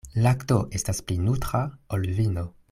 [0.27, 1.63] Lakto estas pli nutra,
[1.99, 2.51] ol vino.